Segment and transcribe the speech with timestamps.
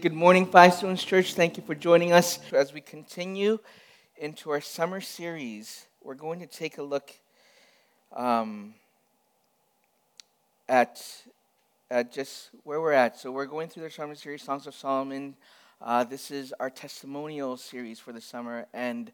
[0.00, 1.32] Good morning, Five Stones Church.
[1.32, 2.38] Thank you for joining us.
[2.52, 3.58] As we continue
[4.18, 7.12] into our summer series, we're going to take a look
[8.14, 8.74] um,
[10.68, 11.02] at,
[11.90, 13.18] at just where we're at.
[13.18, 15.34] So, we're going through the summer series, Songs of Solomon.
[15.80, 19.10] Uh, this is our testimonial series for the summer, and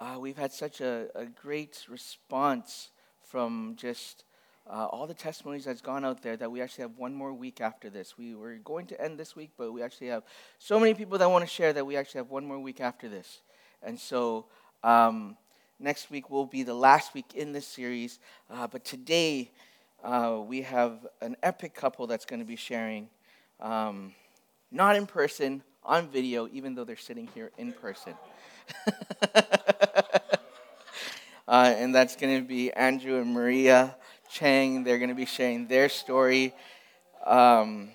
[0.00, 2.90] uh, we've had such a, a great response
[3.22, 4.24] from just
[4.68, 7.60] uh, all the testimonies that's gone out there that we actually have one more week
[7.60, 8.18] after this.
[8.18, 10.24] We were going to end this week, but we actually have
[10.58, 13.08] so many people that want to share that we actually have one more week after
[13.08, 13.40] this.
[13.82, 14.46] And so
[14.82, 15.36] um,
[15.78, 18.18] next week will be the last week in this series.
[18.50, 19.50] Uh, but today
[20.02, 23.08] uh, we have an epic couple that's going to be sharing,
[23.60, 24.12] um,
[24.72, 28.14] not in person, on video, even though they're sitting here in person.
[31.48, 33.94] Uh, and that's going to be Andrew and Maria.
[34.28, 34.84] Chang.
[34.84, 36.54] They're going to be sharing their story.
[37.24, 37.90] Um,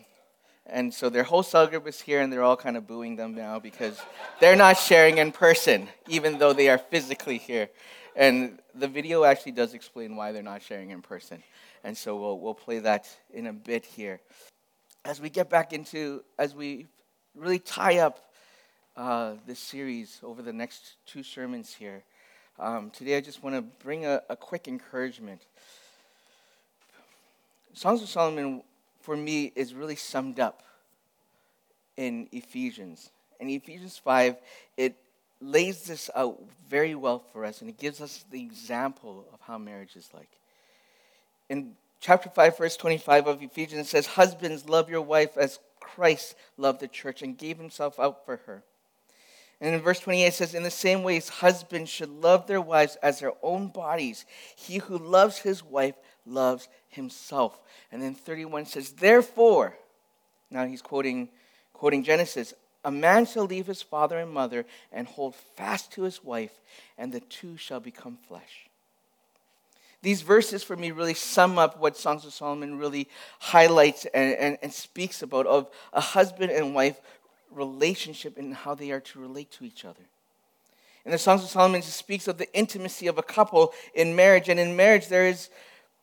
[0.66, 3.36] and so their whole cell group is here, and they're all kind of booing them
[3.36, 4.00] now because
[4.40, 7.70] they're not sharing in person, even though they are physically here.
[8.16, 11.44] And the video actually does explain why they're not sharing in person.
[11.84, 14.22] And so we'll, we'll play that in a bit here.
[15.04, 16.88] As we get back into, as we
[17.36, 18.32] really tie up
[18.96, 22.04] uh, this series over the next two sermons here,
[22.60, 25.42] um, today I just want to bring a, a quick encouragement.
[27.74, 28.64] Songs of Solomon,
[29.00, 30.64] for me, is really summed up
[31.98, 33.12] in Ephesians.
[33.40, 34.36] In Ephesians 5,
[34.78, 34.96] it
[35.42, 39.58] lays this out very well for us, and it gives us the example of how
[39.58, 40.30] marriage is like.
[41.50, 46.36] In chapter 5, verse 25 of Ephesians, it says, Husbands, love your wife as Christ
[46.58, 48.64] loved the church and gave himself out for her.
[49.62, 52.98] And in verse 28 it says, In the same ways, husbands should love their wives
[53.04, 54.26] as their own bodies.
[54.56, 57.60] He who loves his wife loves himself.
[57.92, 59.76] And then 31 says, Therefore,
[60.50, 61.30] now he's quoting,
[61.74, 66.24] quoting Genesis, a man shall leave his father and mother and hold fast to his
[66.24, 66.60] wife,
[66.98, 68.68] and the two shall become flesh.
[70.02, 73.08] These verses for me really sum up what Songs of Solomon really
[73.40, 77.00] highlights and, and, and speaks about of a husband and wife
[77.52, 80.02] relationship and how they are to relate to each other.
[81.06, 84.50] In the Songs of Solomon, speaks of the intimacy of a couple in marriage.
[84.50, 85.50] And in marriage, there is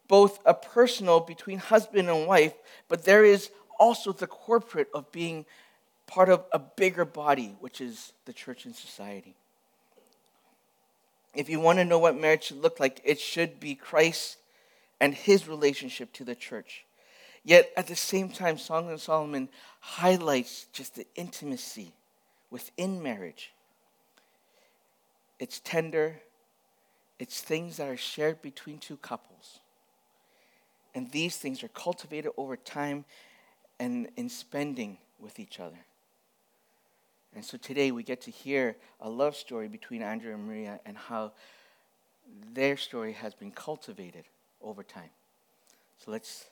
[0.09, 2.55] both a personal between husband and wife,
[2.89, 5.45] but there is also the corporate of being
[6.07, 9.37] part of a bigger body, which is the church and society.
[11.35, 14.39] If you want to know what marriage should look like, it should be Christ
[15.01, 16.85] and his relationship to the church.
[17.45, 19.49] Yet at the same time, Song of Solomon
[19.81, 21.93] highlights just the intimacy
[22.51, 23.53] within marriage.
[25.39, 26.21] It's tender,
[27.19, 29.61] it's things that are shared between two couples.
[30.99, 33.05] And these things are cultivated over time
[33.79, 35.79] and in spending with each other.
[37.37, 40.99] And so today we get to hear a love story between Andrew and Maria and
[40.99, 41.35] how
[42.53, 44.25] their story has been cultivated
[44.61, 45.11] over time.
[45.99, 46.47] So let's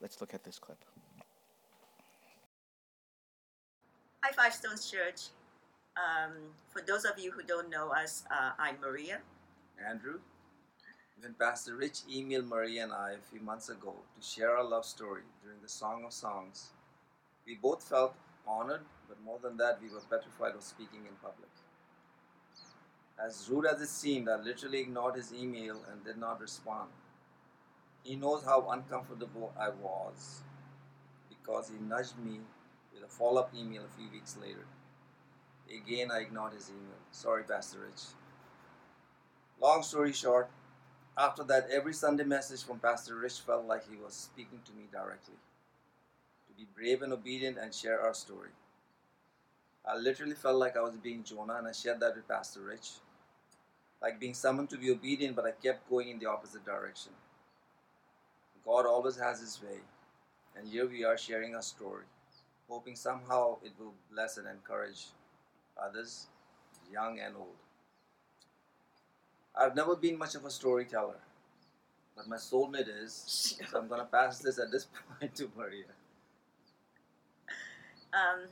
[0.00, 0.78] let's look at this clip.
[4.22, 5.30] Hi, Five Stones Church.
[5.96, 6.34] Um,
[6.68, 9.18] for those of you who don't know us, uh, I'm Maria.
[9.84, 10.20] Andrew.
[11.20, 14.84] When Pastor Rich emailed Maria and I a few months ago to share our love
[14.84, 16.68] story during the Song of Songs,
[17.44, 18.14] we both felt
[18.46, 21.50] honored, but more than that, we were petrified of speaking in public.
[23.18, 26.90] As rude as it seemed, I literally ignored his email and did not respond.
[28.04, 30.42] He knows how uncomfortable I was
[31.28, 32.38] because he nudged me
[32.94, 34.66] with a follow up email a few weeks later.
[35.68, 37.00] Again, I ignored his email.
[37.10, 38.02] Sorry, Pastor Rich.
[39.60, 40.48] Long story short,
[41.18, 44.84] after that, every Sunday message from Pastor Rich felt like he was speaking to me
[44.92, 45.34] directly.
[46.46, 48.50] To be brave and obedient and share our story.
[49.84, 52.90] I literally felt like I was being Jonah, and I shared that with Pastor Rich.
[54.00, 57.12] Like being summoned to be obedient, but I kept going in the opposite direction.
[58.64, 59.78] God always has His way,
[60.56, 62.04] and here we are sharing our story,
[62.68, 65.06] hoping somehow it will bless and encourage
[65.82, 66.26] others,
[66.92, 67.56] young and old.
[69.58, 71.18] I've never been much of a storyteller,
[72.16, 73.56] but my soulmate is.
[73.68, 74.86] So I'm to pass this at this
[75.20, 75.84] point to Maria.
[78.14, 78.46] Um,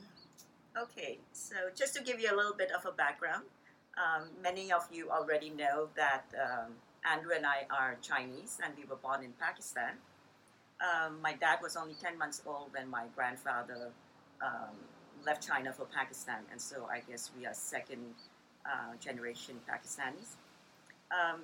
[0.77, 3.43] okay, so just to give you a little bit of a background,
[3.97, 6.73] um, many of you already know that um,
[7.09, 9.93] Andrew and I are Chinese and we were born in Pakistan.
[10.79, 13.89] Um, my dad was only 10 months old when my grandfather
[14.41, 14.75] um,
[15.25, 18.13] left China for Pakistan, and so I guess we are second
[18.63, 20.35] uh, generation Pakistanis
[21.11, 21.41] um,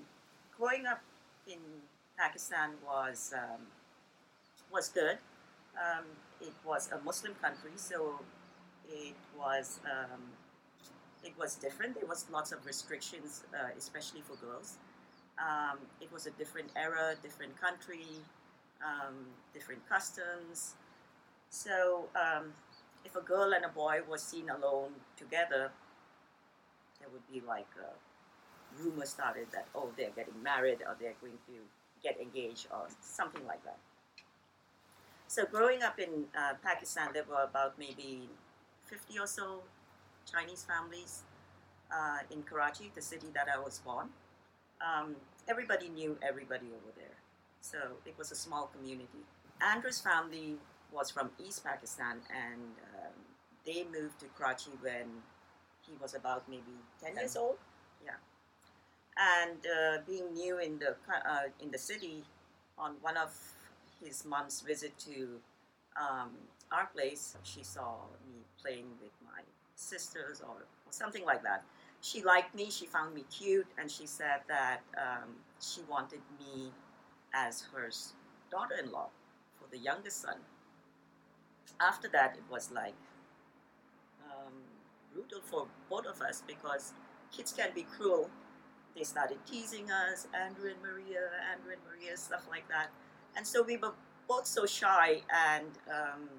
[0.57, 1.01] growing up
[1.47, 1.59] in
[2.17, 3.61] Pakistan was um,
[4.71, 5.17] was good.
[5.75, 6.05] Um,
[6.41, 8.19] it was a Muslim country, so
[8.89, 10.21] it was um,
[11.23, 11.95] it was different.
[11.95, 14.77] There was lots of restrictions, uh, especially for girls.
[15.39, 18.05] Um, it was a different era, different country,
[18.85, 19.15] um,
[19.53, 20.75] different customs.
[21.49, 22.09] So
[23.05, 25.71] if a girl and a boy was seen alone together,
[26.99, 27.91] there would be like a
[28.79, 31.53] rumor started that oh they're getting married or they're going to
[32.03, 33.77] get engaged or something like that.
[35.27, 38.29] So growing up in uh, Pakistan, there were about maybe
[38.85, 39.63] 50 or so
[40.31, 41.23] Chinese families
[41.91, 44.09] uh, in Karachi, the city that I was born.
[44.81, 45.15] Um,
[45.47, 47.17] everybody knew everybody over there.
[47.61, 49.23] So it was a small community.
[49.61, 50.57] Andrew's family
[50.91, 52.61] was from East Pakistan and
[52.93, 53.15] um,
[53.65, 55.23] they moved to Karachi when
[55.81, 57.55] he was about maybe 10 years old.
[59.17, 62.23] And uh, being new in the, uh, in the city,
[62.77, 63.31] on one of
[64.03, 65.39] his mom's visit to
[65.95, 66.31] um,
[66.71, 67.95] our place, she saw
[68.27, 69.41] me playing with my
[69.75, 71.63] sisters or, something like that.
[72.01, 75.29] She liked me, she found me cute, and she said that um,
[75.59, 76.69] she wanted me
[77.33, 77.89] as her
[78.51, 79.07] daughter in law
[79.57, 80.35] for the youngest son.
[81.81, 82.93] After that, it was like
[84.29, 84.53] um,
[85.11, 86.93] brutal for both of us because
[87.35, 88.29] kids can be cruel.
[88.95, 92.89] They started teasing us, Andrew and Maria, Andrew and Maria, stuff like that.
[93.35, 93.93] And so we were
[94.27, 96.29] both so shy and um,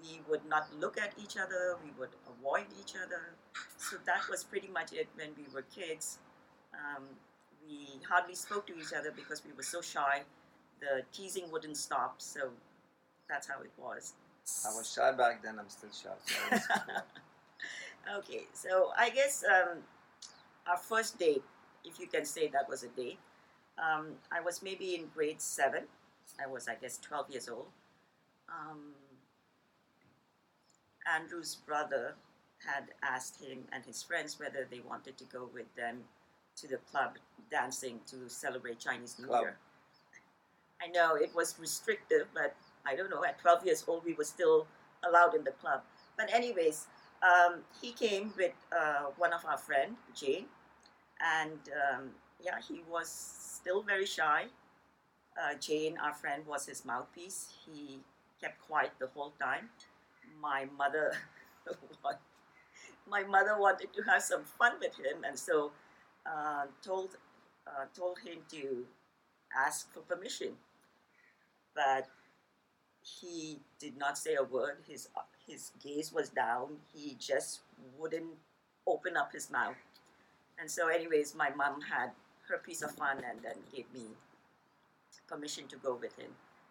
[0.00, 3.34] we would not look at each other, we would avoid each other.
[3.78, 6.18] So that was pretty much it when we were kids.
[6.72, 7.04] Um,
[7.66, 10.22] we hardly spoke to each other because we were so shy.
[10.80, 12.50] The teasing wouldn't stop, so
[13.28, 14.14] that's how it was.
[14.66, 16.10] I was shy back then, I'm still shy.
[16.26, 16.58] So
[18.18, 19.78] okay, so I guess um,
[20.66, 21.42] our first date,
[21.84, 23.18] if you can say that was a date,
[23.78, 25.84] um, I was maybe in grade seven.
[26.42, 27.66] I was, I guess, 12 years old.
[28.48, 28.92] Um,
[31.12, 32.14] Andrew's brother
[32.64, 35.98] had asked him and his friends whether they wanted to go with them
[36.56, 37.16] to the club
[37.50, 39.42] dancing to celebrate Chinese New Club.
[39.42, 39.56] Year.
[40.82, 42.54] I know it was restrictive, but
[42.86, 43.24] I don't know.
[43.24, 44.66] At 12 years old, we were still
[45.06, 45.82] allowed in the club.
[46.16, 46.86] But anyways,
[47.22, 50.46] um, he came with uh, one of our friend, Jane,
[51.24, 52.10] and um,
[52.42, 54.46] yeah, he was still very shy.
[55.40, 57.52] Uh, Jane, our friend, was his mouthpiece.
[57.66, 58.00] He
[58.40, 59.70] kept quiet the whole time.
[60.40, 61.12] My mother,
[63.08, 65.72] my mother wanted to have some fun with him, and so
[66.26, 67.16] uh, told
[67.66, 68.86] uh, told him to
[69.56, 70.54] ask for permission.
[71.74, 72.08] But
[73.02, 74.78] he did not say a word.
[74.88, 75.08] His
[75.46, 76.78] his gaze was down.
[76.92, 77.60] He just
[77.98, 78.34] wouldn't
[78.86, 79.76] open up his mouth.
[80.58, 82.10] And so, anyways, my mom had
[82.48, 84.06] her piece of fun and then gave me
[85.28, 86.30] permission to go with him.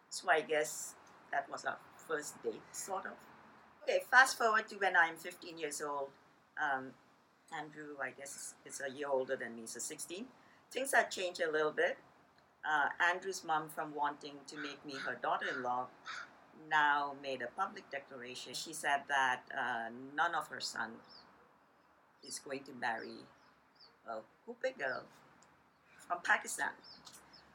[0.10, 0.94] So I guess
[1.32, 1.78] that was our
[2.08, 3.14] first date, sort of.
[3.84, 6.10] Okay, fast forward to when I'm 15 years old.
[6.62, 6.92] Um,
[7.58, 10.26] Andrew, I guess, is a year older than me, so 16.
[10.72, 11.98] Things had changed a little bit.
[12.66, 15.88] Uh, Andrew's mom, from wanting to make me her daughter in law,
[16.70, 18.54] now made a public declaration.
[18.54, 20.92] She said that uh, none of her son
[22.26, 23.26] is going to marry
[24.08, 25.04] a Hoope girl
[26.08, 26.72] from Pakistan.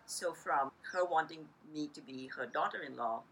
[0.07, 3.23] So from her wanting me to be her daughter-in-law,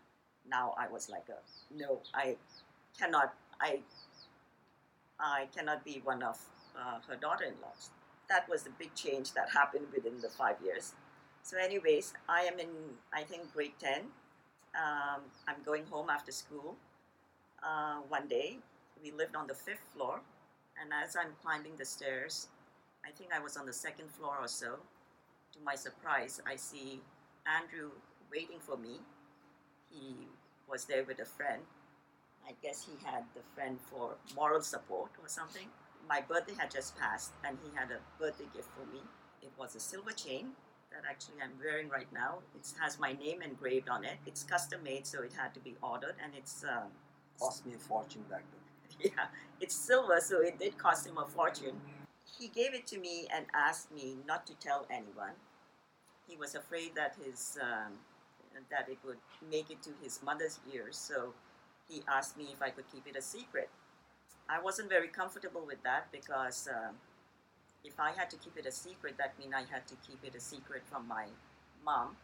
[0.48, 1.38] now I was like a
[1.74, 2.36] no, I
[2.98, 3.80] cannot, I,
[5.18, 6.38] I cannot be one of
[6.78, 7.90] uh, her daughter-in-laws.
[8.28, 10.94] That was the big change that happened within the five years.
[11.42, 12.68] So, anyways, I am in
[13.12, 14.00] I think grade ten.
[14.74, 16.76] Um, I'm going home after school.
[17.62, 18.58] Uh, one day,
[19.02, 20.20] we lived on the fifth floor,
[20.80, 22.48] and as I'm climbing the stairs,
[23.06, 24.78] I think I was on the second floor or so.
[25.52, 27.00] To my surprise, I see
[27.46, 27.90] Andrew
[28.32, 28.98] waiting for me.
[29.90, 30.26] He
[30.68, 31.62] was there with a friend.
[32.46, 35.68] I guess he had the friend for moral support or something.
[36.08, 39.00] My birthday had just passed, and he had a birthday gift for me.
[39.40, 40.50] It was a silver chain
[40.90, 42.38] that actually I'm wearing right now.
[42.56, 44.18] It has my name engraved on it.
[44.26, 46.90] It's custom made, so it had to be ordered, and it's um,
[47.38, 49.12] cost me a fortune back then.
[49.16, 49.26] yeah,
[49.60, 51.80] it's silver, so it did cost him a fortune.
[52.38, 55.38] He gave it to me and asked me not to tell anyone.
[56.28, 57.92] He was afraid that his um,
[58.70, 59.18] that it would
[59.50, 61.34] make it to his mother's ears, so
[61.88, 63.68] he asked me if I could keep it a secret.
[64.48, 66.96] I wasn't very comfortable with that because um,
[67.84, 70.34] if I had to keep it a secret, that means I had to keep it
[70.34, 71.26] a secret from my
[71.84, 72.16] mom.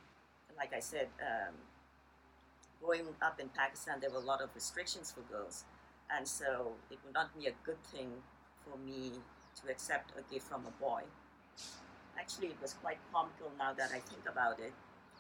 [0.57, 1.55] Like I said, um,
[2.83, 5.65] growing up in Pakistan, there were a lot of restrictions for girls,
[6.11, 8.11] and so it would not be a good thing
[8.65, 9.13] for me
[9.61, 11.03] to accept a gift from a boy.
[12.19, 14.73] Actually, it was quite comical now that I think about it.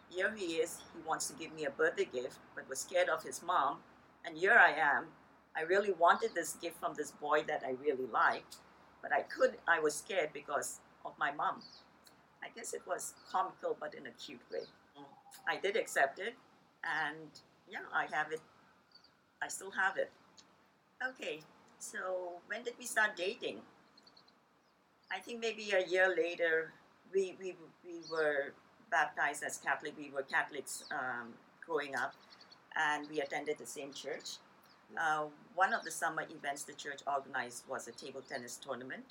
[0.09, 3.23] Here he is, he wants to give me a birthday gift, but was scared of
[3.23, 3.79] his mom,
[4.25, 5.07] and here I am
[5.55, 8.57] I really wanted this gift from this boy that I really liked,
[9.03, 9.59] but I could.
[9.69, 11.61] I was scared because of my mom.
[12.43, 14.65] I guess it was comical, but in a cute way.
[15.47, 16.35] I did accept it,
[16.85, 17.29] and
[17.69, 18.41] yeah, I have it.
[19.43, 20.11] I still have it.
[21.07, 21.41] Okay,
[21.79, 23.61] so when did we start dating?
[25.13, 26.73] I think maybe a year later.
[27.13, 27.55] We we
[27.85, 28.55] we were
[28.91, 29.93] baptized as Catholic.
[29.99, 32.15] We were Catholics um, growing up,
[32.75, 34.39] and we attended the same church.
[34.97, 39.05] Uh, one of the summer events the church organized was a table tennis tournament.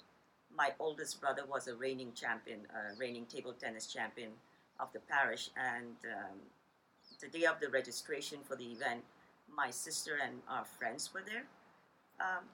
[0.56, 4.32] My oldest brother was a reigning champion, a reigning table tennis champion
[4.80, 6.38] of the parish, and um,
[7.20, 9.04] the day of the registration for the event,
[9.56, 11.46] my sister and our friends were there.
[12.20, 12.46] Um,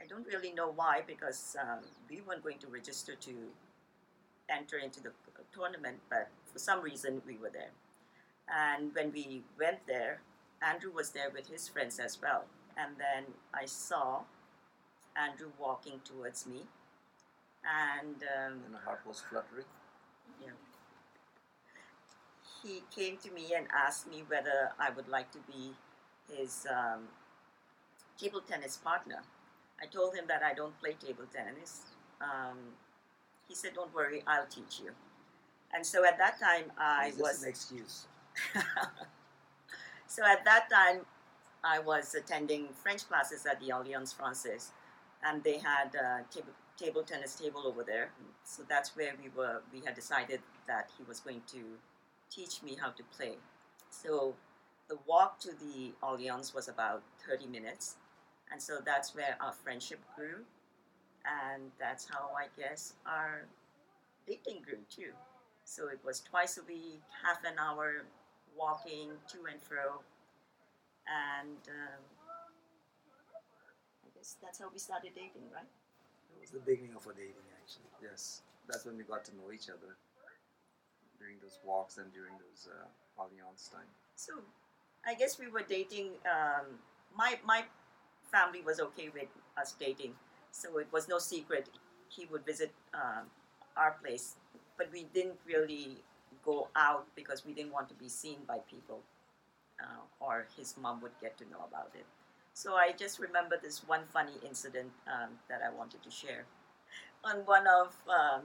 [0.00, 3.32] I don't really know why because um, we weren't going to register to
[4.50, 5.12] enter into the
[5.52, 7.70] tournament, but for some reason we were there.
[8.48, 10.20] And when we went there,
[10.62, 12.44] Andrew was there with his friends as well.
[12.76, 13.24] And then
[13.54, 14.22] I saw
[15.16, 16.62] Andrew walking towards me.
[17.64, 19.64] And um, And my heart was fluttering.
[20.42, 20.50] yeah.
[22.62, 25.72] he came to me and asked me whether I would like to be
[26.32, 27.08] his um,
[28.18, 29.22] table tennis partner.
[29.82, 31.82] I told him that I don't play table tennis.
[32.20, 32.58] Um,
[33.48, 34.92] he said, "Don't worry, I'll teach you."
[35.74, 38.06] And so at that time, I Is was an excuse?
[40.06, 41.04] so at that time,
[41.64, 44.70] I was attending French classes at the Alliance Francaise,
[45.24, 48.10] and they had a table, table tennis table over there.
[48.44, 49.62] So that's where we were.
[49.72, 51.62] We had decided that he was going to
[52.30, 53.36] teach me how to play.
[53.90, 54.34] So
[54.88, 57.96] the walk to the Alliance was about 30 minutes,
[58.54, 60.46] and so that's where our friendship grew,
[61.26, 63.46] and that's how I guess our
[64.28, 65.10] dating grew too.
[65.64, 68.06] So it was twice a week, half an hour
[68.56, 69.98] walking to and fro,
[71.10, 72.02] and um,
[74.06, 75.66] I guess that's how we started dating, right?
[75.66, 77.90] It was the beginning of our dating, actually.
[78.00, 79.98] Yes, that's when we got to know each other
[81.18, 82.86] during those walks and during those uh,
[83.18, 83.90] Alliance time.
[84.14, 84.34] So
[85.04, 86.22] I guess we were dating.
[86.22, 86.78] Um,
[87.18, 87.64] my my
[88.34, 90.14] family was okay with us dating,
[90.50, 91.68] so it was no secret.
[92.08, 93.30] He would visit um,
[93.76, 94.34] our place,
[94.76, 96.02] but we didn't really
[96.44, 99.00] go out because we didn't want to be seen by people,
[99.80, 102.06] uh, or his mom would get to know about it.
[102.54, 106.44] So I just remember this one funny incident um, that I wanted to share.
[107.24, 108.42] On one of um,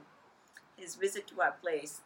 [0.77, 2.01] his visit to our place,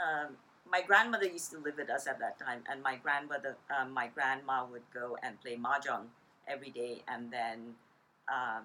[0.00, 0.36] um,
[0.70, 4.08] my grandmother used to live with us at that time, and my grandmother, um, my
[4.08, 6.08] grandma would go and play mahjong
[6.50, 7.74] every day, and then
[8.28, 8.64] um,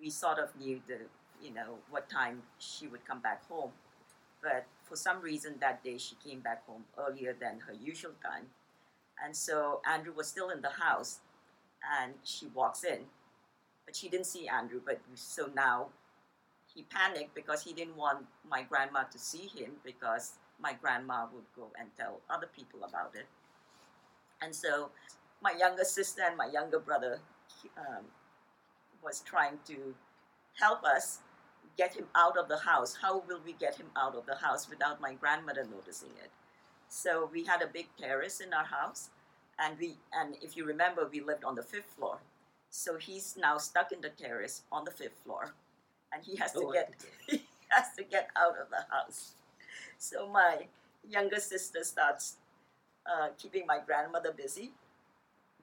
[0.00, 0.98] we sort of knew the,
[1.42, 3.70] you know, what time she would come back home.
[4.42, 8.46] But for some reason that day she came back home earlier than her usual time,
[9.24, 11.20] and so Andrew was still in the house,
[12.00, 13.00] and she walks in,
[13.84, 14.80] but she didn't see Andrew.
[14.84, 15.88] But so now
[16.74, 21.44] he panicked because he didn't want my grandma to see him because my grandma would
[21.56, 23.26] go and tell other people about it.
[24.42, 24.90] And so
[25.46, 27.20] my younger sister and my younger brother
[27.78, 28.04] um,
[29.02, 29.94] was trying to
[30.58, 31.20] help us
[31.76, 32.96] get him out of the house.
[33.02, 36.30] How will we get him out of the house without my grandmother noticing it?
[36.88, 39.10] So we had a big terrace in our house,
[39.58, 42.18] and we and if you remember, we lived on the fifth floor.
[42.70, 45.54] So he's now stuck in the terrace on the fifth floor,
[46.12, 46.94] and he has to Oh, get
[47.28, 49.34] he has to get out of the house.
[49.98, 50.66] So my
[51.08, 52.36] younger sister starts
[53.06, 54.72] uh, keeping my grandmother busy.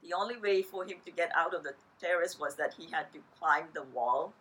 [0.03, 3.11] The only way for him to get out of the terrace was that he had
[3.13, 4.33] to climb the wall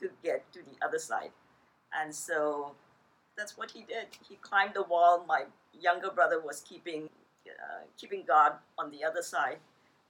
[0.00, 1.30] to get to the other side.
[1.98, 2.74] And so
[3.36, 4.06] that's what he did.
[4.28, 5.24] He climbed the wall.
[5.26, 7.08] My younger brother was keeping
[7.48, 9.56] uh, keeping guard on the other side,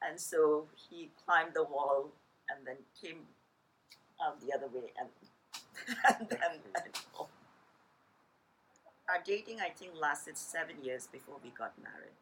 [0.02, 2.10] and so he climbed the wall
[2.50, 3.20] and then came
[4.20, 5.08] out the other way and
[6.18, 6.94] and then and.
[9.08, 12.12] Our dating, I think, lasted seven years before we got married.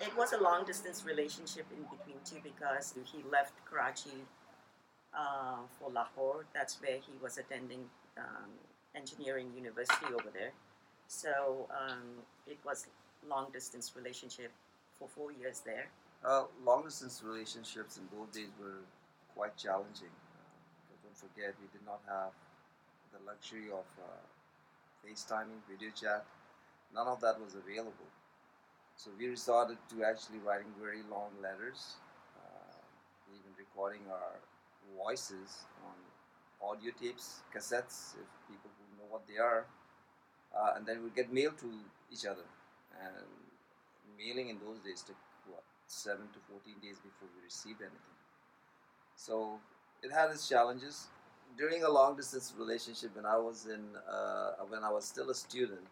[0.00, 4.24] It was a long distance relationship in between two because he left Karachi
[5.12, 6.46] uh, for Lahore.
[6.54, 7.84] That's where he was attending
[8.16, 8.48] um,
[8.96, 10.52] engineering university over there.
[11.06, 12.86] So um, it was
[13.28, 14.52] long distance relationship
[14.98, 15.88] for four years there.
[16.24, 18.80] Uh, long distance relationships in those days were
[19.34, 20.12] quite challenging.
[20.36, 22.32] Uh, don't forget, we did not have
[23.12, 24.20] the luxury of uh,
[25.04, 26.24] FaceTiming, video chat.
[26.94, 28.09] None of that was available.
[29.00, 31.96] So we resorted to actually writing very long letters,
[32.36, 34.36] uh, even recording our
[34.94, 35.96] voices on
[36.60, 39.64] audio tapes, cassettes, if people who know what they are.
[40.54, 41.72] Uh, and then we'd get mail to
[42.12, 42.44] each other.
[43.00, 43.24] And
[44.18, 45.16] mailing in those days took
[45.48, 48.16] what, 7 to 14 days before we received anything.
[49.16, 49.60] So
[50.02, 51.06] it had its challenges.
[51.56, 55.34] During a long distance relationship, when I was in, uh, when I was still a
[55.34, 55.88] student,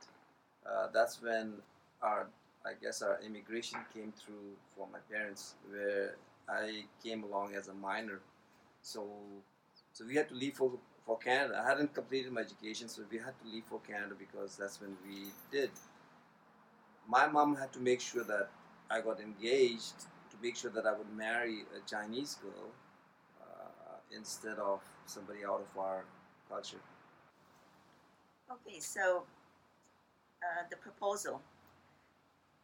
[0.67, 1.55] uh, that's when
[2.03, 2.29] our,
[2.69, 6.17] I guess, our immigration came through for my parents, where
[6.49, 8.21] I came along as a minor.
[8.83, 9.07] So,
[9.93, 10.73] so we had to leave for
[11.07, 11.63] for Canada.
[11.65, 14.95] I hadn't completed my education, so we had to leave for Canada because that's when
[15.07, 15.71] we did.
[17.09, 18.51] My mom had to make sure that
[18.91, 22.69] I got engaged to make sure that I would marry a Chinese girl
[23.41, 26.05] uh, instead of somebody out of our
[26.51, 26.83] culture.
[28.53, 29.25] Okay, so
[30.43, 31.41] uh, the proposal.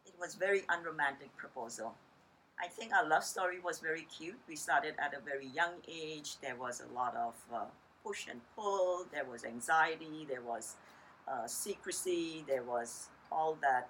[0.06, 1.94] It was very unromantic proposal.
[2.60, 4.38] I think our love story was very cute.
[4.48, 6.36] We started at a very young age.
[6.40, 7.64] There was a lot of uh,
[8.04, 9.06] push and pull.
[9.12, 10.26] There was anxiety.
[10.28, 10.76] There was
[11.26, 12.44] uh, secrecy.
[12.46, 13.88] There was all that,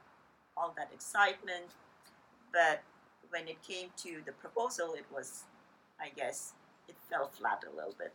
[0.57, 1.67] all that excitement.
[2.53, 2.83] But
[3.31, 5.45] when it came to the proposal, it was,
[6.01, 6.53] I guess,
[6.89, 8.13] it fell flat a little bit.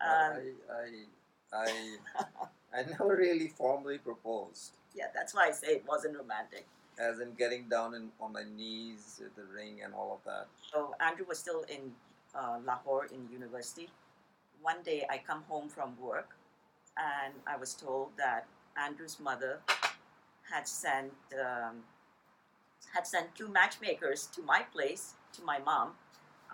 [0.00, 0.36] Um,
[0.70, 6.16] I, I, I, I never really formally proposed, yeah, that's why I say it wasn't
[6.16, 6.66] romantic.
[6.98, 10.46] As in getting down in, on my knees the ring and all of that.
[10.72, 11.92] So Andrew was still in
[12.34, 13.88] uh, Lahore in university.
[14.62, 16.30] One day I come home from work
[16.96, 19.60] and I was told that Andrew's mother
[20.50, 21.82] had sent um,
[22.94, 25.92] had sent two matchmakers to my place to my mom,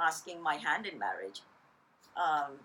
[0.01, 1.43] asking my hand in marriage.
[2.17, 2.59] Um,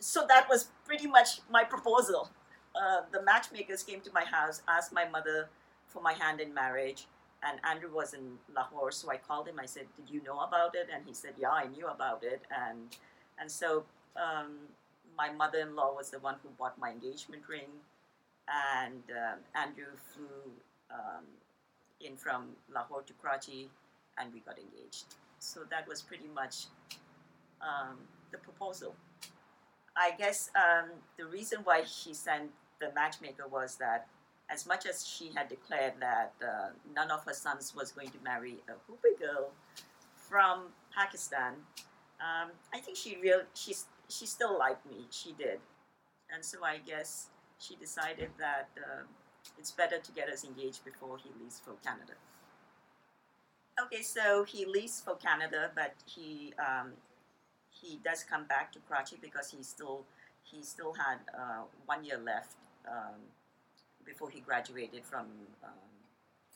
[0.00, 2.30] so that was pretty much my proposal.
[2.74, 5.48] Uh, the matchmakers came to my house, asked my mother
[5.94, 7.06] for my hand in marriage,
[7.46, 9.60] and Andrew was in Lahore, so I called him.
[9.60, 12.42] I said, "Did you know about it?" And he said, "Yeah, I knew about it."
[12.50, 12.96] And
[13.38, 13.84] and so
[14.16, 14.50] um,
[15.16, 17.70] my mother-in-law was the one who bought my engagement ring,
[18.48, 20.52] and um, Andrew flew
[20.90, 21.24] um,
[22.00, 23.70] in from Lahore to Karachi,
[24.18, 25.14] and we got engaged.
[25.38, 26.66] So that was pretty much
[27.60, 27.98] um,
[28.32, 28.94] the proposal.
[29.96, 34.08] I guess um, the reason why she sent the matchmaker was that
[34.50, 38.18] as much as she had declared that uh, none of her sons was going to
[38.22, 39.50] marry a Hoopi girl
[40.16, 41.54] from Pakistan,
[42.20, 43.74] um, I think she real she
[44.08, 45.06] she still liked me.
[45.10, 45.60] She did,
[46.32, 47.28] and so I guess
[47.58, 49.06] she decided that um
[49.58, 52.14] it's better to get us engaged before he leaves for Canada.
[53.80, 56.92] Okay, so he leaves for Canada, but he um,
[57.70, 60.04] he does come back to Karachi because he still
[60.44, 62.56] he still had uh, one year left
[62.88, 63.18] um,
[64.04, 65.26] before he graduated from
[65.62, 65.92] um,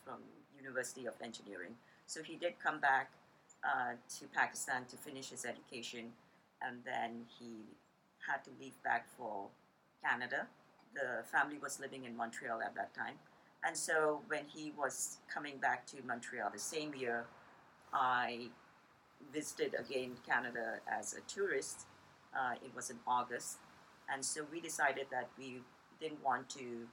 [0.05, 0.21] from
[0.57, 1.75] University of Engineering.
[2.07, 3.11] So he did come back
[3.65, 6.13] uh, to Pakistan to finish his education,
[6.63, 7.53] and then he
[8.27, 9.49] had to leave back for
[10.05, 10.47] Canada.
[10.95, 13.17] The family was living in Montreal at that time,
[13.65, 17.27] and so when he was coming back to Montreal the same year,
[17.93, 18.49] I
[19.33, 21.87] visited again Canada as a tourist.
[22.35, 23.59] Uh, it was in August,
[24.13, 25.63] and so we decided that we
[26.01, 26.87] didn't want to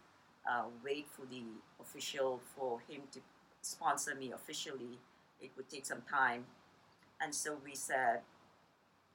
[0.49, 1.43] uh, wait for the
[1.79, 3.19] official for him to
[3.61, 4.99] sponsor me officially.
[5.41, 6.45] It would take some time,
[7.21, 8.21] and so we said,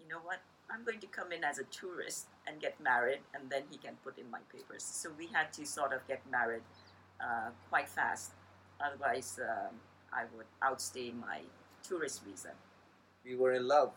[0.01, 0.41] you know what?
[0.73, 3.95] I'm going to come in as a tourist and get married, and then he can
[4.05, 4.85] put in my papers.
[4.85, 6.63] So we had to sort of get married
[7.21, 8.33] uh, quite fast,
[8.85, 9.75] otherwise um,
[10.13, 11.41] I would outstay my
[11.83, 12.53] tourist visa.
[13.25, 13.93] We were in love,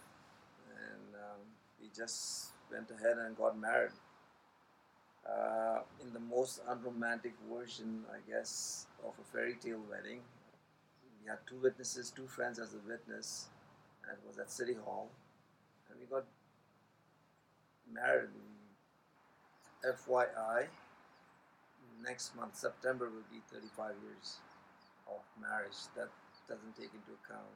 [0.69, 1.41] and um,
[1.79, 3.91] we just went ahead and got married.
[5.23, 10.19] Uh, in the most unromantic version, I guess, of a fairy tale wedding.
[11.21, 13.47] We had two witnesses, two friends as a witness,
[14.03, 15.09] and it was at City Hall.
[15.89, 16.25] And we got
[17.91, 18.29] married.
[19.83, 20.67] FYI,
[22.03, 24.37] next month, September, will be 35 years
[25.07, 25.75] of marriage.
[25.95, 26.07] That
[26.47, 27.51] doesn't take into account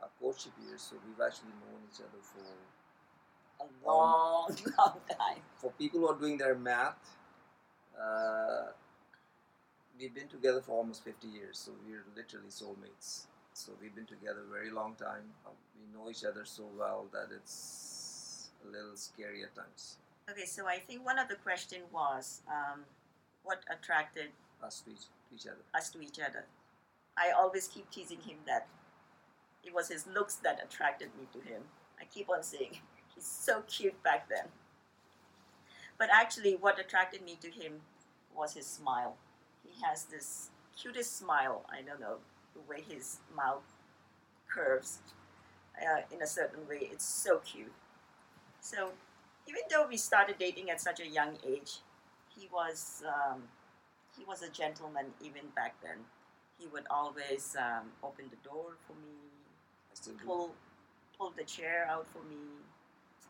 [0.00, 2.44] our courtship years, so we've actually known each other for
[3.60, 5.42] A long, long time.
[5.56, 6.98] for people who are doing their math,
[8.00, 8.66] uh,
[9.98, 13.22] we've been together for almost 50 years, so we're literally soulmates.
[13.54, 15.24] So we've been together a very long time.
[15.46, 19.96] Um, we know each other so well that it's a little scary at times.
[20.30, 22.82] Okay, so I think one of the question was um,
[23.42, 24.28] what attracted
[24.62, 25.62] Us to each, to each other.
[25.74, 26.44] us to each other.
[27.16, 28.68] I always keep teasing him that
[29.64, 31.62] it was his looks that attracted me to him.
[32.00, 32.78] I keep on saying
[33.18, 34.46] he's so cute back then.
[35.98, 37.80] But actually, what attracted me to him
[38.34, 39.16] was his smile.
[39.64, 40.50] He has this
[40.80, 41.64] cutest smile.
[41.68, 42.18] I don't know
[42.54, 43.64] the way his mouth
[44.48, 44.98] curves
[45.76, 46.88] uh, in a certain way.
[46.92, 47.72] It's so cute.
[48.60, 48.90] So,
[49.48, 51.78] even though we started dating at such a young age,
[52.36, 53.42] he was um,
[54.16, 55.98] he was a gentleman even back then.
[56.60, 59.18] He would always um, open the door for me,
[60.04, 60.50] do.
[61.18, 62.36] pull the chair out for me.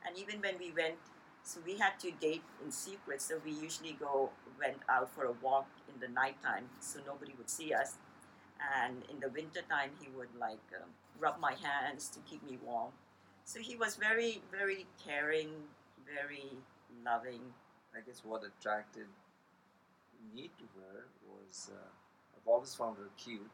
[0.07, 0.97] And even when we went,
[1.43, 3.23] so we had to date in secret.
[3.23, 7.49] So we usually go went out for a walk in the nighttime, so nobody would
[7.49, 7.95] see us.
[8.77, 12.91] And in the wintertime, he would like um, rub my hands to keep me warm.
[13.45, 15.51] So he was very, very caring,
[16.05, 16.51] very
[17.05, 17.41] loving.
[17.97, 19.07] I guess what attracted
[20.35, 21.89] me to her was uh,
[22.37, 23.51] I've always found her cute,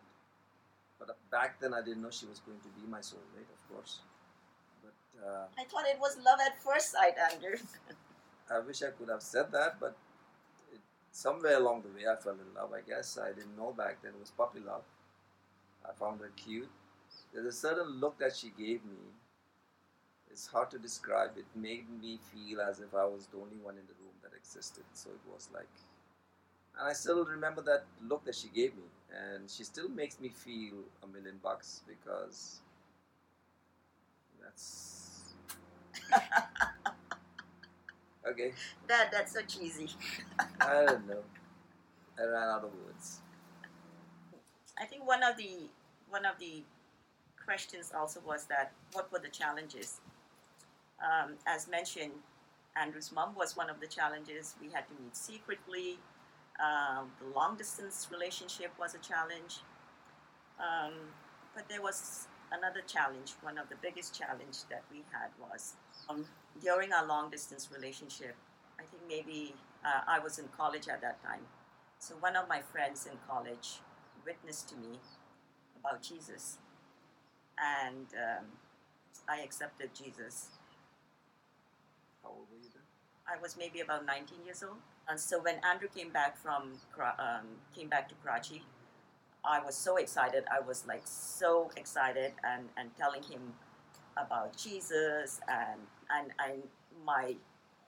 [0.98, 4.00] but back then I didn't know she was going to be my soulmate, of course.
[5.22, 7.56] Uh, I thought it was love at first sight, Andrew.
[8.50, 9.96] I wish I could have said that, but
[10.72, 10.80] it,
[11.12, 12.72] somewhere along the way I fell in love.
[12.72, 14.82] I guess I didn't know back then it was puppy love.
[15.88, 16.68] I found her cute.
[17.32, 18.98] There's a certain look that she gave me.
[20.30, 21.32] It's hard to describe.
[21.36, 24.32] It made me feel as if I was the only one in the room that
[24.36, 24.84] existed.
[24.92, 25.68] So it was like,
[26.78, 30.28] and I still remember that look that she gave me, and she still makes me
[30.28, 32.60] feel a million bucks because
[34.42, 34.93] that's
[38.30, 38.52] okay.
[38.88, 39.90] Dad, that's so cheesy.
[40.60, 41.22] I don't know.
[42.18, 43.20] I ran out of words.
[44.78, 45.68] I think one of the
[46.08, 46.62] one of the
[47.44, 50.00] questions also was that what were the challenges?
[51.02, 52.12] Um, as mentioned,
[52.76, 54.54] Andrew's mom was one of the challenges.
[54.60, 55.98] We had to meet secretly.
[56.60, 59.58] Um, the long distance relationship was a challenge.
[60.58, 60.92] Um,
[61.54, 63.34] but there was another challenge.
[63.42, 65.74] One of the biggest challenge that we had was
[66.08, 66.24] um,
[66.62, 68.34] during our long distance relationship.
[68.78, 71.42] I think maybe uh, I was in college at that time.
[71.98, 73.80] So one of my friends in college
[74.26, 74.98] witnessed to me
[75.78, 76.58] about Jesus,
[77.58, 78.44] and um,
[79.28, 80.48] I accepted Jesus.
[82.22, 82.82] How old were you then?
[83.28, 84.78] I was maybe about 19 years old.
[85.08, 86.72] And so when Andrew came back from
[87.18, 88.62] um, came back to Karachi,
[89.44, 90.44] I was so excited.
[90.50, 93.52] I was like so excited and, and telling him
[94.16, 95.80] about Jesus and,
[96.10, 96.62] and and
[97.04, 97.34] my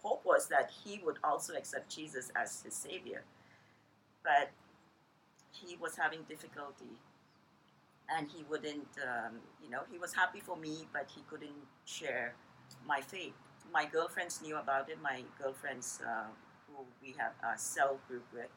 [0.03, 3.23] hope was that he would also accept Jesus as his savior.
[4.23, 4.51] But
[5.53, 6.99] he was having difficulty
[8.14, 12.35] and he wouldn't um, you know he was happy for me but he couldn't share
[12.87, 13.33] my faith
[13.73, 16.27] my girlfriends knew about it my girlfriends uh,
[16.69, 18.51] who we have a cell group with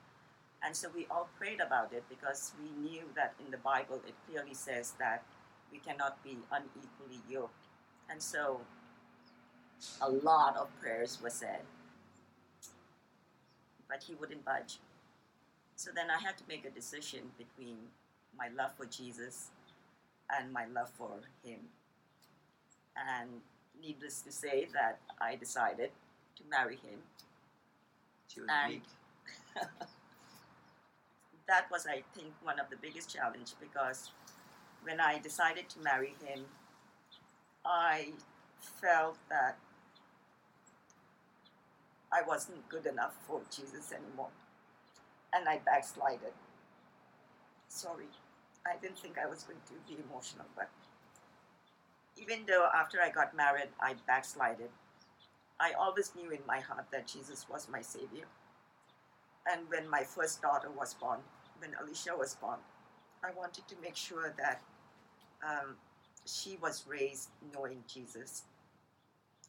[0.64, 4.14] and so we all prayed about it because we knew that in the bible it
[4.28, 5.24] clearly says that
[5.72, 7.68] we cannot be unequally yoked
[8.10, 8.62] and so
[10.02, 11.62] a lot of prayers were said
[13.88, 14.80] but he wouldn't budge
[15.80, 17.78] so then I had to make a decision between
[18.38, 19.48] my love for Jesus
[20.30, 21.60] and my love for him.
[22.98, 23.30] And
[23.82, 25.92] needless to say that I decided
[26.36, 27.00] to marry him.
[28.28, 28.82] She was And.
[31.50, 34.12] that was, I think, one of the biggest challenge because
[34.84, 36.46] when I decided to marry him,
[37.66, 38.10] I
[38.60, 39.58] felt that
[42.14, 44.30] I wasn't good enough for Jesus anymore.
[45.34, 46.34] And I backslided.
[47.68, 48.10] Sorry,
[48.66, 50.70] I didn't think I was going to be emotional, but
[52.18, 54.70] even though after I got married, I backslided,
[55.60, 58.26] I always knew in my heart that Jesus was my Savior.
[59.52, 61.20] And when my first daughter was born,
[61.60, 62.60] when Alicia was born,
[63.24, 64.62] I wanted to make sure that
[65.44, 65.76] um,
[66.26, 68.44] she was raised knowing Jesus.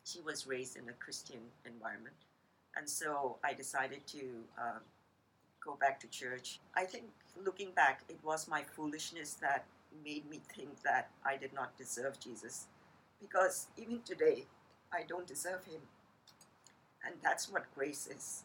[0.04, 2.16] She was raised in a Christian environment.
[2.76, 4.20] And so I decided to
[4.58, 4.80] um,
[5.64, 6.60] go back to church.
[6.74, 7.04] I think
[7.44, 9.64] looking back, it was my foolishness that
[10.04, 12.66] made me think that I did not deserve Jesus.
[13.20, 14.46] Because even today,
[14.92, 15.80] I don't deserve him.
[17.04, 18.44] And that's what grace is.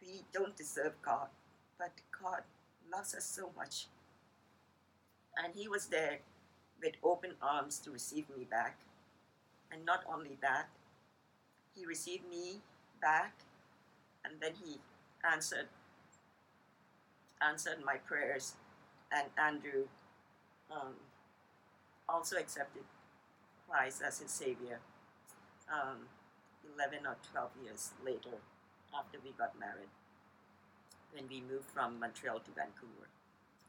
[0.00, 1.28] We don't deserve God,
[1.78, 2.42] but God
[2.92, 3.86] loves us so much.
[5.36, 6.18] And He was there
[6.82, 8.78] with open arms to receive me back.
[9.70, 10.68] And not only that,
[11.74, 12.60] He received me
[13.00, 13.32] back
[14.24, 14.78] and then He
[15.30, 15.68] answered
[17.40, 18.54] answered my prayers
[19.12, 19.84] and Andrew
[20.70, 20.94] um,
[22.08, 22.82] also accepted
[23.68, 24.80] Christ as his savior
[25.72, 26.08] um,
[26.74, 28.42] 11 or 12 years later
[28.96, 29.88] after we got married
[31.12, 33.08] when we moved from Montreal to Vancouver.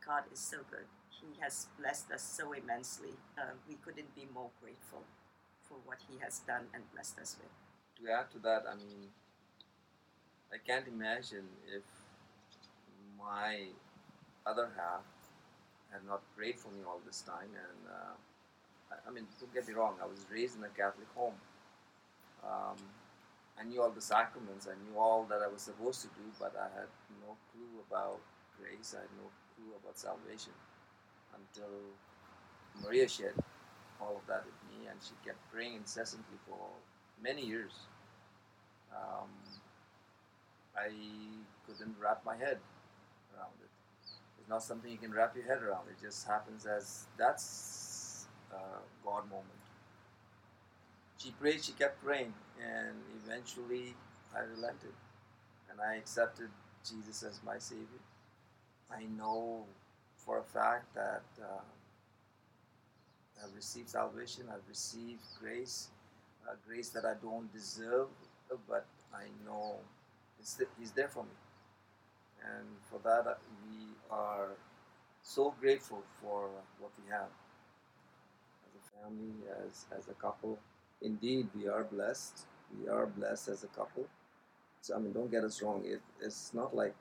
[0.06, 0.88] God is so good.
[1.10, 3.14] He has blessed us so immensely.
[3.38, 5.04] Uh, we couldn't be more grateful
[5.68, 7.52] for what He has done and blessed us with.
[8.00, 9.12] To add to that, I mean,
[10.52, 11.84] I can't imagine if
[13.18, 13.68] my
[14.46, 15.04] other half
[15.92, 17.52] had not prayed for me all this time.
[17.54, 18.16] And uh,
[18.92, 21.36] I, I mean, don't get me wrong, I was raised in a Catholic home.
[22.44, 22.78] Um,
[23.60, 26.56] I knew all the sacraments, I knew all that I was supposed to do, but
[26.58, 26.88] I had
[27.22, 28.20] no clue about
[28.60, 30.54] grace, I had no clue about salvation
[31.36, 31.74] until
[32.84, 33.36] Maria shared
[34.02, 36.58] all of that with me, and she kept praying incessantly for
[37.22, 37.74] many years.
[38.92, 39.30] Um,
[40.76, 40.90] I
[41.68, 42.60] couldn't wrap my head
[43.36, 43.70] around it.
[44.40, 45.88] It's not something you can wrap your head around.
[45.90, 48.58] It just happens as that's a
[49.06, 49.59] God moment.
[51.20, 53.94] She prayed, she kept praying, and eventually
[54.36, 54.94] I relented
[55.70, 56.50] and I accepted
[56.88, 58.02] Jesus as my Savior.
[58.90, 59.66] I know
[60.16, 61.62] for a fact that uh,
[63.44, 65.90] I've received salvation, I've received grace,
[66.66, 68.08] grace that I don't deserve,
[68.68, 69.76] but I know
[70.40, 71.36] He's there for me.
[72.44, 73.36] And for that, uh,
[73.68, 74.52] we are
[75.22, 77.28] so grateful for what we have
[78.66, 79.34] as a family,
[79.68, 80.58] as, as a couple.
[81.02, 82.46] Indeed, we are blessed.
[82.80, 84.06] We are blessed as a couple.
[84.82, 85.84] So, I mean, don't get us wrong.
[85.86, 86.94] It, it's not like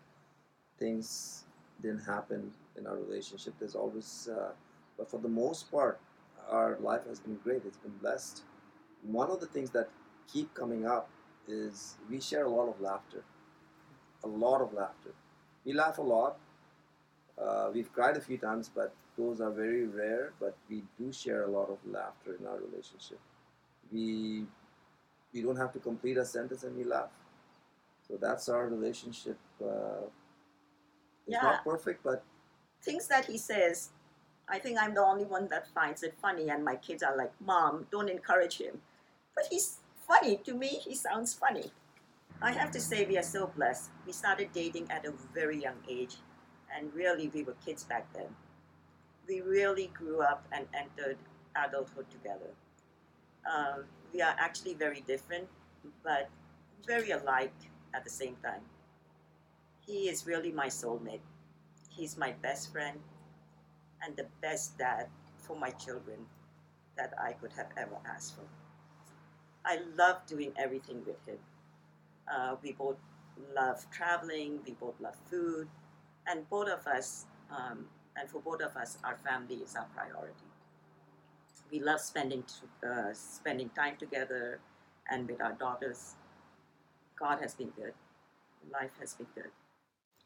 [0.78, 1.44] things
[1.80, 3.54] didn't happen in our relationship.
[3.58, 4.50] There's always, uh,
[4.96, 6.00] but for the most part,
[6.50, 7.62] our life has been great.
[7.66, 8.42] It's been blessed.
[9.02, 9.88] One of the things that
[10.32, 11.08] keep coming up
[11.46, 13.22] is we share a lot of laughter.
[14.24, 15.12] A lot of laughter.
[15.64, 16.38] We laugh a lot.
[17.40, 20.32] Uh, we've cried a few times, but those are very rare.
[20.40, 23.20] But we do share a lot of laughter in our relationship.
[23.92, 24.46] We
[25.32, 27.10] we don't have to complete a sentence and we laugh.
[28.06, 29.38] So that's our relationship.
[29.62, 30.08] Uh,
[31.26, 31.42] it's Yeah.
[31.42, 32.22] not perfect, but
[32.80, 33.90] Things that he says,
[34.48, 37.32] I think I'm the only one that finds it funny, and my kids are like,
[37.40, 38.80] Mom, don't encourage him.
[39.34, 40.36] But he's funny.
[40.44, 41.72] To me, he sounds funny.
[42.40, 43.90] I have to say, we are so blessed.
[44.06, 46.16] We started dating at a very young age,
[46.74, 48.30] and really, we were kids back then.
[49.26, 51.18] We really grew up and entered
[51.56, 52.54] adulthood together.
[53.48, 55.48] Um, we are actually very different,
[56.04, 56.28] but
[56.86, 57.54] very alike
[57.94, 58.62] at the same time.
[59.86, 61.20] He is really my soulmate.
[61.90, 62.98] He's my best friend
[64.02, 65.08] and the best dad
[65.38, 66.26] for my children
[66.96, 68.44] that I could have ever asked for.
[69.64, 71.38] I love doing everything with him.
[72.30, 72.96] Uh, we both
[73.54, 75.68] love traveling, we both love food,
[76.26, 80.47] and both of us, um, and for both of us, our family is our priority.
[81.70, 82.44] We love spending
[82.82, 84.60] uh, spending time together
[85.10, 86.14] and with our daughters.
[87.18, 87.92] God has been good.
[88.72, 89.50] Life has been good.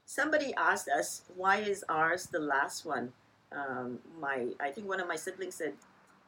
[0.05, 3.13] Somebody asked us, why is ours the last one?
[3.51, 5.75] Um, my, I think one of my siblings said,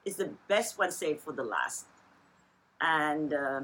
[0.04, 1.86] is the best one saved for the last.
[2.80, 3.60] And uh,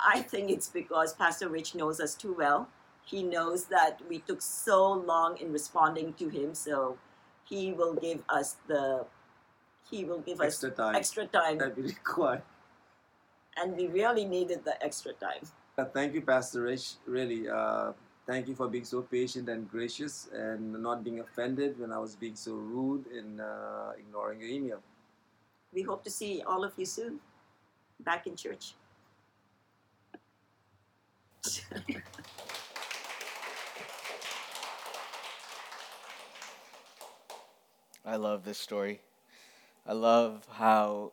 [0.00, 2.68] I think it's because Pastor Rich knows us too well.
[3.04, 6.96] He knows that we took so long in responding to him, so
[7.44, 9.04] he will give us the
[9.90, 12.42] he will give extra us time extra time, that we require.
[13.56, 15.42] and we really needed the extra time.
[15.76, 16.94] Uh, thank you, Pastor Rich.
[17.06, 17.92] Really, uh,
[18.26, 22.14] thank you for being so patient and gracious and not being offended when I was
[22.16, 24.80] being so rude in uh, ignoring your email.
[25.72, 27.20] We hope to see all of you soon
[28.00, 28.74] back in church.
[38.06, 39.00] I love this story.
[39.86, 41.12] I love how,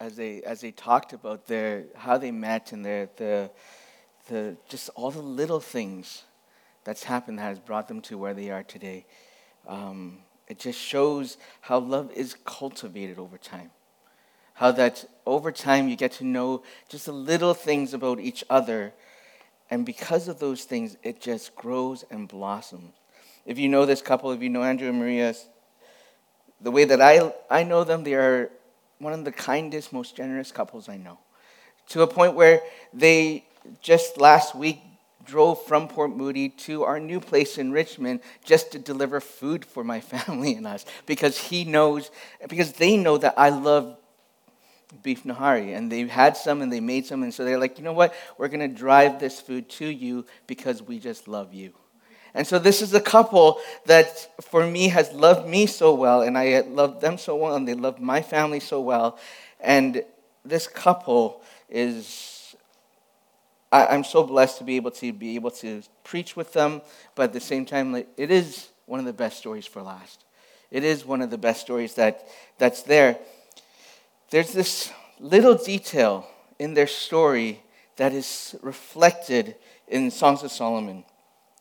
[0.00, 3.50] as they as they talked about their how they met and their the
[4.28, 6.24] the just all the little things
[6.84, 9.06] that's happened that has brought them to where they are today.
[9.66, 13.70] Um, it just shows how love is cultivated over time.
[14.54, 18.92] How that over time you get to know just the little things about each other,
[19.70, 22.94] and because of those things, it just grows and blossoms.
[23.46, 25.34] If you know this couple, if you know Andrew and Maria,
[26.60, 28.50] the way that I, I know them, they are
[28.98, 31.18] one of the kindest, most generous couples I know.
[31.90, 33.44] To a point where they
[33.80, 34.80] just last week
[35.24, 39.84] drove from Port Moody to our new place in Richmond just to deliver food for
[39.84, 42.10] my family and us because he knows,
[42.48, 43.96] because they know that I love
[45.02, 47.84] beef nahari and they had some and they made some and so they're like you
[47.84, 51.74] know what we're going to drive this food to you because we just love you
[52.34, 56.36] and so this is a couple that for me has loved me so well and
[56.36, 59.18] i love them so well and they love my family so well.
[59.60, 60.04] And
[60.44, 62.54] this couple is
[63.72, 66.80] I, i'm so blessed to be able to be able to preach with them
[67.14, 70.24] but at the same time it is one of the best stories for last.
[70.70, 72.26] It is one of the best stories that
[72.58, 73.18] that's there.
[74.30, 76.26] There's this little detail
[76.58, 77.62] in their story
[77.96, 81.04] that is reflected in Songs of Solomon.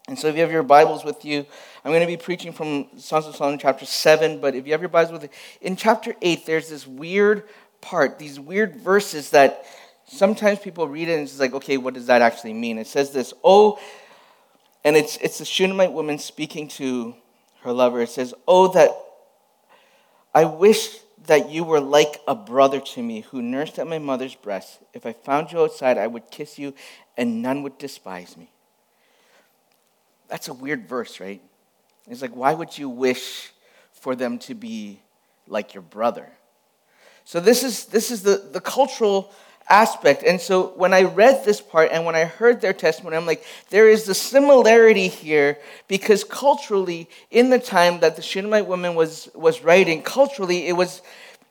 [0.08, 1.46] And so if you have your Bibles with you,
[1.84, 4.80] I'm going to be preaching from Songs of Solomon chapter 7, but if you have
[4.80, 7.44] your Bibles with you, in chapter 8, there's this weird
[7.82, 9.66] part, these weird verses that
[10.06, 12.78] sometimes people read it and it's like, okay, what does that actually mean?
[12.78, 13.80] It says this, oh,
[14.86, 17.14] and it's, it's the Shunammite woman speaking to
[17.64, 18.00] her lover.
[18.00, 18.92] It says, oh, that
[20.34, 24.36] I wish that you were like a brother to me who nursed at my mother's
[24.36, 24.80] breast.
[24.94, 26.74] If I found you outside, I would kiss you,
[27.18, 28.52] and none would despise me.
[30.28, 31.42] That's a weird verse, right?
[32.08, 33.52] It's like, why would you wish
[33.92, 35.02] for them to be
[35.48, 36.30] like your brother?
[37.26, 39.34] So, this is, this is the, the cultural
[39.70, 40.24] aspect.
[40.24, 43.44] And so when I read this part and when I heard their testimony, I'm like,
[43.70, 49.30] there is a similarity here because culturally, in the time that the Shunammite woman was,
[49.34, 51.02] was writing, culturally, it was.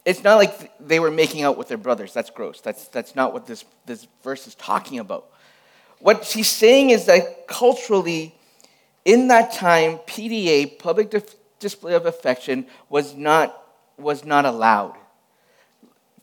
[0.05, 2.13] It's not like they were making out with their brothers.
[2.13, 2.61] That's gross.
[2.61, 5.27] That's, that's not what this, this verse is talking about.
[5.99, 8.33] What she's saying is that culturally,
[9.07, 11.15] in that time, PDA, public
[11.59, 13.63] display of affection, was not,
[13.97, 14.97] was not allowed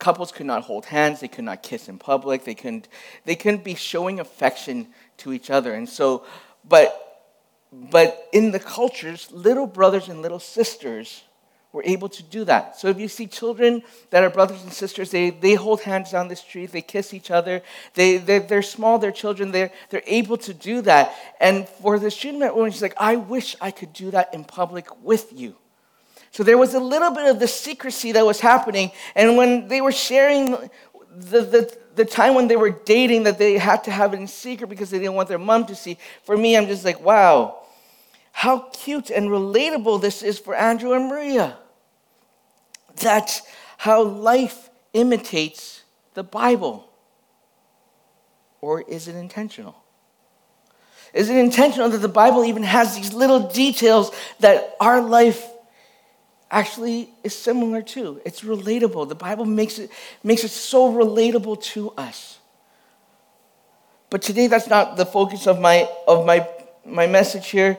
[0.03, 2.89] couples could not hold hands, they could not kiss in public, they couldn't,
[3.23, 5.73] they couldn't be showing affection to each other.
[5.73, 6.25] And so,
[6.67, 7.31] but,
[7.71, 11.23] but in the cultures, little brothers and little sisters
[11.73, 12.79] were able to do that.
[12.79, 13.81] So if you see children
[14.11, 17.31] that are brothers and sisters, they, they hold hands down the street, they kiss each
[17.31, 17.63] other,
[17.95, 21.15] they, they're, they're small, they're children, they're, they're able to do that.
[21.41, 25.03] And for the Shunammite woman, she's like, I wish I could do that in public
[25.03, 25.55] with you.
[26.29, 28.91] So there was a little bit of the secrecy that was happening.
[29.15, 30.51] And when they were sharing
[31.15, 34.27] the, the, the time when they were dating, that they had to have it in
[34.27, 37.63] secret because they didn't want their mom to see, for me, I'm just like, wow,
[38.31, 41.57] how cute and relatable this is for Andrew and Maria.
[42.97, 43.41] That's
[43.77, 46.89] how life imitates the Bible.
[48.61, 49.75] Or is it intentional?
[51.13, 55.45] Is it intentional that the Bible even has these little details that our life
[56.49, 58.21] actually is similar to?
[58.25, 59.09] It's relatable.
[59.09, 59.91] The Bible makes it,
[60.23, 62.39] makes it so relatable to us.
[64.09, 66.47] But today, that's not the focus of my, of my,
[66.85, 67.77] my message here.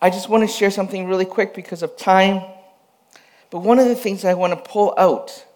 [0.00, 2.42] I just want to share something really quick because of time.
[3.52, 5.46] But one of the things I want to pull out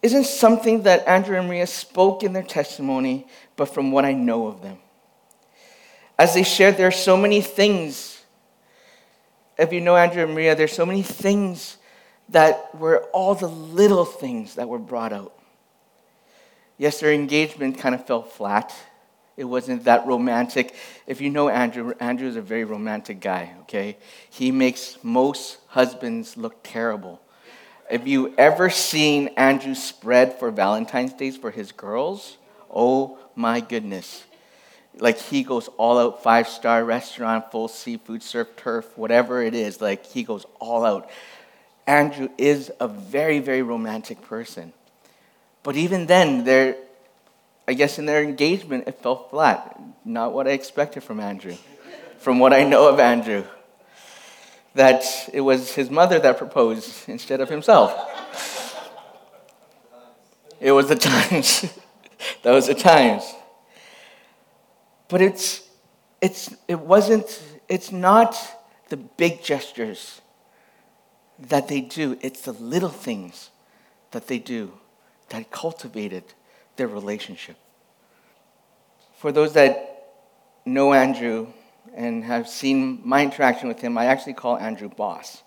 [0.00, 4.46] isn't something that Andrew and Maria spoke in their testimony, but from what I know
[4.46, 4.78] of them.
[6.18, 8.18] As they shared, there are so many things
[9.58, 11.78] if you know Andrew and Maria, there's so many things
[12.28, 15.32] that were all the little things that were brought out.
[16.76, 18.72] Yes, their engagement kind of fell flat.
[19.38, 20.74] It wasn't that romantic.
[21.06, 23.96] If you know Andrew, Andrew is a very romantic guy, okay?
[24.28, 27.22] He makes most husbands look terrible.
[27.90, 32.36] If you ever seen Andrew spread for Valentine's Days for his girls,
[32.70, 34.24] oh my goodness
[35.00, 39.80] like he goes all out five star restaurant full seafood surf turf whatever it is
[39.80, 41.08] like he goes all out
[41.86, 44.72] andrew is a very very romantic person
[45.62, 46.76] but even then there
[47.68, 49.78] i guess in their engagement it fell flat.
[50.04, 51.56] Not what i expected from andrew.
[52.18, 53.44] From what i know of andrew.
[54.74, 57.92] That it was his mother that proposed instead of himself.
[60.60, 61.66] It was the times.
[62.42, 63.22] That was the times.
[65.08, 65.62] But it's,
[66.20, 68.36] it's, it wasn't, it's not
[68.88, 70.20] the big gestures
[71.38, 73.50] that they do, it's the little things
[74.10, 74.72] that they do
[75.28, 76.24] that cultivated
[76.78, 77.56] their relationship.
[79.18, 80.14] For those that
[80.64, 81.48] know Andrew
[81.94, 85.42] and have seen my interaction with him, I actually call Andrew boss.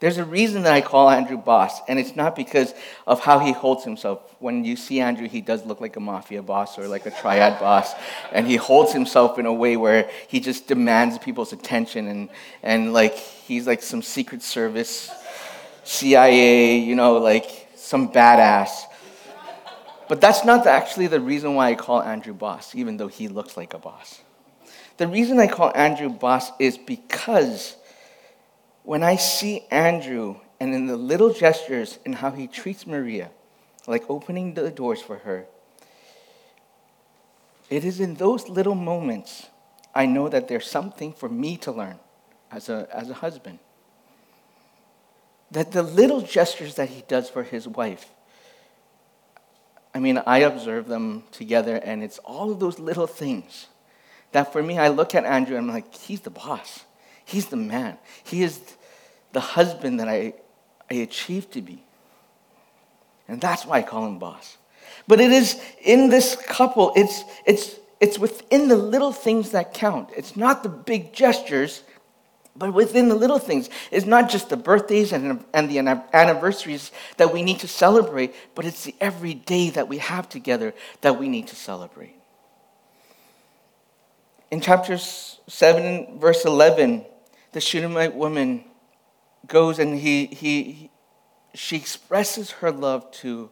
[0.00, 2.72] There's a reason that I call Andrew boss, and it's not because
[3.04, 4.36] of how he holds himself.
[4.38, 7.58] When you see Andrew, he does look like a mafia boss or like a triad
[7.58, 7.94] boss,
[8.30, 12.28] and he holds himself in a way where he just demands people's attention, and,
[12.62, 15.10] and like he's like some Secret Service,
[15.82, 18.87] CIA, you know, like some badass.
[20.08, 23.56] But that's not actually the reason why I call Andrew boss, even though he looks
[23.56, 24.20] like a boss.
[24.96, 27.76] The reason I call Andrew boss is because
[28.82, 33.30] when I see Andrew and in the little gestures and how he treats Maria,
[33.86, 35.46] like opening the doors for her,
[37.70, 39.46] it is in those little moments
[39.94, 41.98] I know that there's something for me to learn
[42.50, 43.58] as a, as a husband.
[45.50, 48.06] That the little gestures that he does for his wife,
[49.98, 53.66] I mean, I observe them together, and it's all of those little things
[54.30, 56.84] that for me, I look at Andrew and I'm like, he's the boss.
[57.24, 57.98] He's the man.
[58.22, 58.60] He is
[59.32, 60.34] the husband that I,
[60.88, 61.82] I achieved to be.
[63.26, 64.58] And that's why I call him boss.
[65.08, 70.10] But it is in this couple, it's, it's, it's within the little things that count.
[70.16, 71.82] It's not the big gestures,
[72.58, 73.70] but within the little things.
[73.90, 75.78] It's not just the birthdays and, and the
[76.12, 81.18] anniversaries that we need to celebrate, but it's the everyday that we have together that
[81.18, 82.16] we need to celebrate.
[84.50, 87.04] In chapter 7, verse 11,
[87.52, 88.64] the Shunammite woman
[89.46, 90.90] goes and he, he,
[91.54, 93.50] she expresses her love to,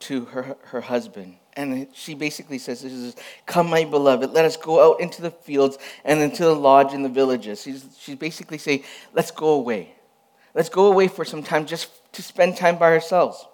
[0.00, 1.36] to her, her husband.
[1.60, 5.30] And she basically says, this is, Come, my beloved, let us go out into the
[5.30, 7.60] fields and into the lodge in the villages.
[7.62, 9.92] She's, she's basically saying, Let's go away.
[10.54, 13.44] Let's go away for some time just to spend time by ourselves.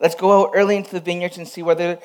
[0.00, 1.98] Let's go out early into the vineyards and see whether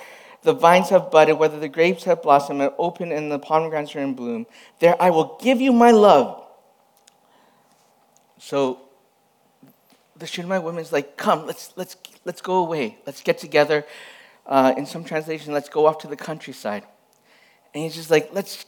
[0.43, 3.99] the vines have budded, whether the grapes have blossomed and opened, and the pomegranates are
[3.99, 4.45] in bloom.
[4.79, 6.43] There I will give you my love.
[8.37, 8.79] So
[10.15, 12.97] the Shunammite woman's like, come, let's, let's, let's go away.
[13.05, 13.85] Let's get together.
[14.45, 16.83] Uh, in some translation, let's go off to the countryside.
[17.73, 18.65] And he's just like, let's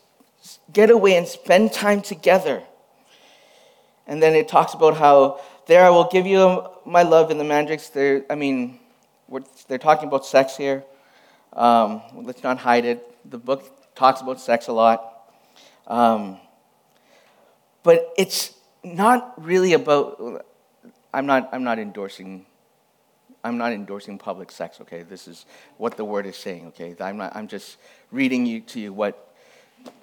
[0.73, 2.63] get away and spend time together.
[4.07, 7.43] And then it talks about how there I will give you my love in the
[7.43, 7.89] mandrakes.
[7.89, 8.79] There, I mean,
[9.67, 10.83] they're talking about sex here.
[11.53, 13.29] Um, let's not hide it.
[13.29, 15.31] The book talks about sex a lot.
[15.85, 16.37] Um,
[17.83, 18.53] but it's
[18.83, 20.45] not really about,
[21.13, 22.45] I'm not, I'm not endorsing
[23.47, 25.03] I'm not endorsing public sex, okay?
[25.03, 25.45] This is
[25.77, 26.95] what the word is saying, okay?
[26.99, 27.77] I'm, not, I'm just
[28.11, 29.33] reading you, to you what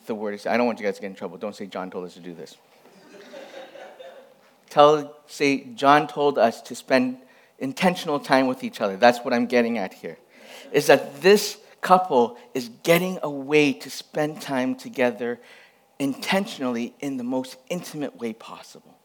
[0.06, 0.46] the word is.
[0.46, 1.36] I don't want you guys to get in trouble.
[1.36, 2.56] Don't say John told us to do this.
[4.70, 7.18] Tell, say, John told us to spend
[7.58, 8.96] intentional time with each other.
[8.96, 10.18] That's what I'm getting at here.
[10.72, 15.38] Is that this couple is getting a way to spend time together
[15.98, 18.98] intentionally in the most intimate way possible.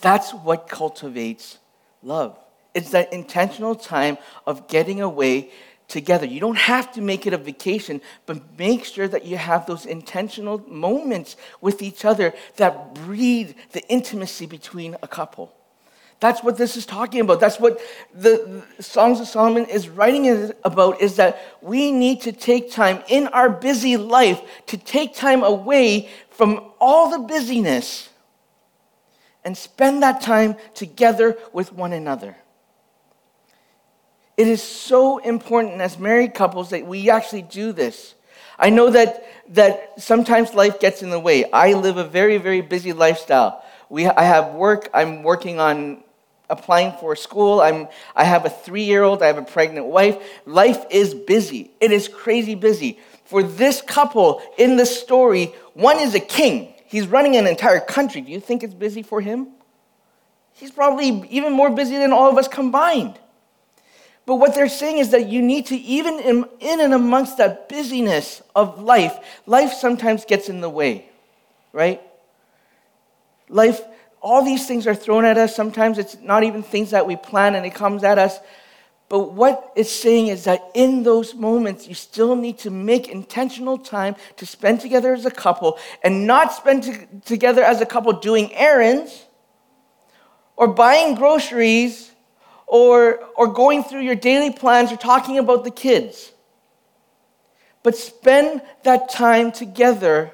[0.00, 1.58] That's what cultivates
[2.02, 2.38] love.
[2.74, 5.50] It's that intentional time of getting away
[5.88, 6.26] together.
[6.26, 9.84] You don't have to make it a vacation, but make sure that you have those
[9.84, 15.52] intentional moments with each other that breed the intimacy between a couple.
[16.18, 17.40] That's what this is talking about.
[17.40, 17.80] That's what
[18.14, 23.26] the, Songs of Solomon is writing about is that we need to take time in
[23.28, 28.08] our busy life to take time away from all the busyness
[29.44, 32.36] and spend that time together with one another.
[34.42, 38.16] It is so important as married couples that we actually do this.
[38.58, 41.48] I know that, that sometimes life gets in the way.
[41.52, 43.64] I live a very, very busy lifestyle.
[43.88, 46.02] We, I have work, I'm working on
[46.50, 47.60] applying for school.
[47.60, 47.86] I'm,
[48.16, 50.20] I have a three year old, I have a pregnant wife.
[50.44, 51.70] Life is busy.
[51.80, 52.98] It is crazy busy.
[53.24, 56.74] For this couple in the story, one is a king.
[56.86, 58.20] He's running an entire country.
[58.22, 59.50] Do you think it's busy for him?
[60.54, 63.20] He's probably even more busy than all of us combined.
[64.24, 67.68] But what they're saying is that you need to, even in, in, and amongst that
[67.68, 71.08] busyness of life, life sometimes gets in the way,
[71.72, 72.00] right?
[73.48, 73.80] Life,
[74.20, 75.56] all these things are thrown at us.
[75.56, 78.38] Sometimes it's not even things that we plan and it comes at us.
[79.08, 83.76] But what it's saying is that in those moments, you still need to make intentional
[83.76, 88.12] time to spend together as a couple and not spend to, together as a couple
[88.14, 89.26] doing errands
[90.56, 92.11] or buying groceries
[92.72, 96.32] or, or going through your daily plans or talking about the kids.
[97.82, 100.32] But spend that time together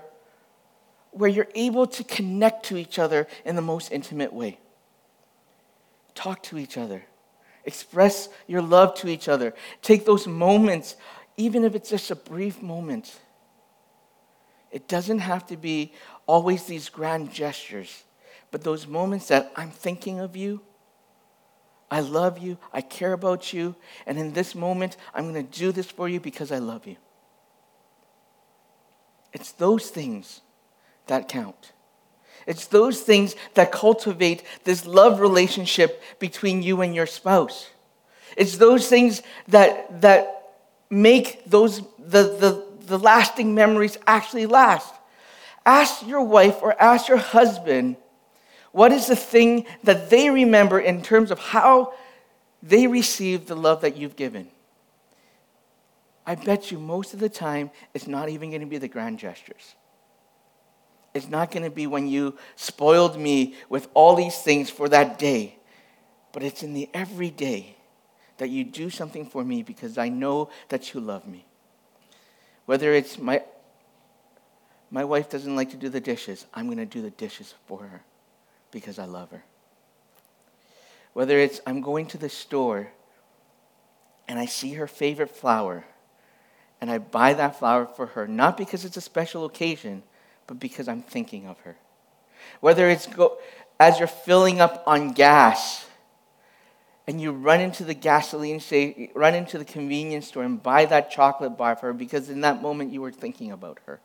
[1.10, 4.60] where you're able to connect to each other in the most intimate way.
[6.14, 7.02] Talk to each other.
[7.64, 9.52] Express your love to each other.
[9.82, 10.94] Take those moments,
[11.36, 13.18] even if it's just a brief moment.
[14.70, 15.92] It doesn't have to be
[16.24, 18.04] always these grand gestures,
[18.52, 20.60] but those moments that I'm thinking of you,
[21.90, 22.58] I love you.
[22.72, 23.74] I care about you.
[24.06, 26.96] And in this moment, I'm going to do this for you because I love you.
[29.32, 30.40] It's those things
[31.06, 31.72] that count.
[32.46, 37.68] It's those things that cultivate this love relationship between you and your spouse.
[38.36, 40.54] It's those things that, that
[40.90, 44.94] make those, the, the, the lasting memories actually last.
[45.66, 47.96] Ask your wife or ask your husband
[48.72, 51.94] what is the thing that they remember in terms of how
[52.62, 54.48] they received the love that you've given?
[56.26, 59.18] I bet you most of the time it's not even going to be the grand
[59.18, 59.74] gestures.
[61.14, 65.18] It's not going to be when you spoiled me with all these things for that
[65.18, 65.56] day,
[66.32, 67.76] but it's in the everyday
[68.36, 71.46] that you do something for me because I know that you love me.
[72.66, 73.42] Whether it's my
[74.90, 77.80] my wife doesn't like to do the dishes, I'm going to do the dishes for
[77.80, 78.02] her
[78.70, 79.44] because I love her.
[81.12, 82.88] Whether it's I'm going to the store
[84.26, 85.84] and I see her favorite flower
[86.80, 90.02] and I buy that flower for her, not because it's a special occasion,
[90.46, 91.76] but because I'm thinking of her.
[92.60, 93.38] Whether it's go,
[93.80, 95.86] as you're filling up on gas
[97.06, 101.10] and you run into the gasoline say run into the convenience store and buy that
[101.10, 104.00] chocolate bar for her because in that moment you were thinking about her.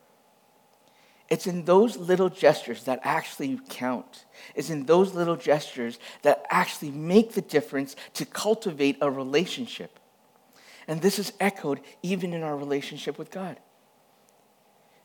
[1.29, 4.25] It's in those little gestures that actually count.
[4.55, 9.99] It's in those little gestures that actually make the difference to cultivate a relationship.
[10.87, 13.57] And this is echoed even in our relationship with God.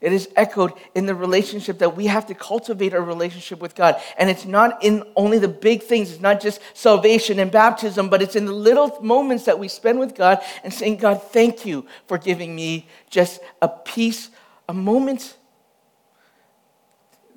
[0.01, 4.01] It is echoed in the relationship that we have to cultivate our relationship with God.
[4.17, 8.23] And it's not in only the big things, it's not just salvation and baptism, but
[8.23, 11.85] it's in the little moments that we spend with God and saying, God, thank you
[12.07, 14.31] for giving me just a piece,
[14.69, 15.37] a moment.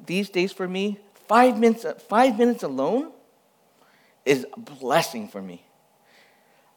[0.06, 3.12] These days for me, five minutes, five minutes alone
[4.26, 5.64] is a blessing for me.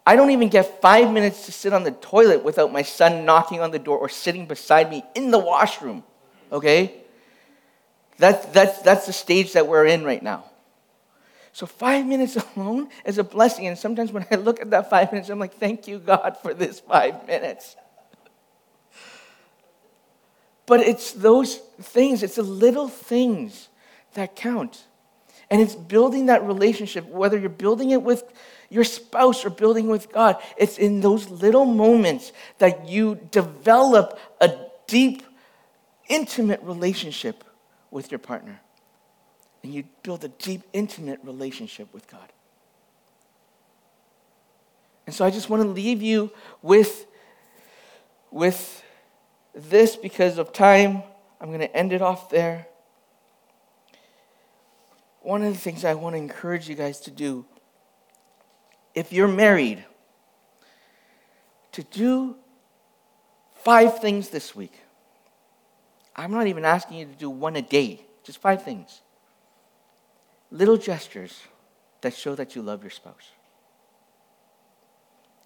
[0.07, 3.61] I don't even get five minutes to sit on the toilet without my son knocking
[3.61, 6.05] on the door or sitting beside me in the washroom.
[6.53, 7.01] Okay?
[8.18, 10.45] That's, that's, that's the stage that we're in right now.
[11.53, 13.66] So, five minutes alone is a blessing.
[13.66, 16.53] And sometimes when I look at that five minutes, I'm like, thank you, God, for
[16.53, 17.77] this five minutes.
[20.67, 23.69] But it's those things, it's the little things
[24.15, 24.85] that count.
[25.51, 28.25] And it's building that relationship, whether you're building it with
[28.71, 30.37] your spouse or building with God.
[30.57, 34.57] It's in those little moments that you develop a
[34.87, 35.23] deep,
[36.09, 37.45] intimate relationship
[37.91, 38.61] with your partner.
[39.62, 42.33] And you build a deep, intimate relationship with God.
[45.07, 46.31] And so I just want to leave you
[46.62, 47.07] with,
[48.31, 48.84] with
[49.55, 51.03] this because of time.
[51.41, 52.67] I'm going to end it off there.
[55.21, 57.47] One of the things I want to encourage you guys to do
[58.95, 59.85] if you're married,
[61.73, 62.37] to do
[63.65, 64.81] five things this week.
[66.15, 69.01] I'm not even asking you to do one a day, just five things.
[70.53, 71.41] Little gestures
[72.03, 73.33] that show that you love your spouse.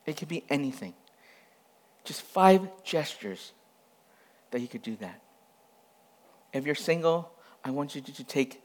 [0.04, 0.94] It could be anything.
[2.04, 3.52] Just five gestures
[4.50, 5.20] that you could do that.
[6.52, 7.30] If you're single,
[7.64, 8.62] I want you to take,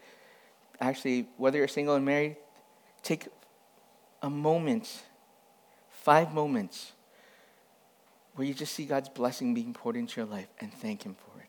[0.80, 2.36] actually, whether you're single and married,
[3.02, 3.28] take
[4.22, 5.02] a moment,
[5.90, 6.92] five moments,
[8.34, 11.40] where you just see God's blessing being poured into your life and thank Him for
[11.40, 11.48] it.